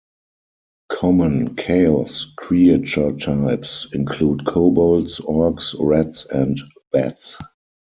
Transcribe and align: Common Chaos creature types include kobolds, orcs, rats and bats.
Common 0.91 1.55
Chaos 1.55 2.25
creature 2.35 3.11
types 3.19 3.85
include 3.93 4.47
kobolds, 4.47 5.19
orcs, 5.19 5.75
rats 5.79 6.25
and 6.25 6.59
bats. 6.91 7.37